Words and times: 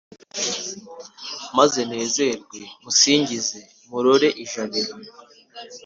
maze 1.57 1.79
nezerwe 1.89 2.59
musingize 2.83 3.59
murora 3.89 4.29
i 4.43 4.45
jabiro 4.51 4.93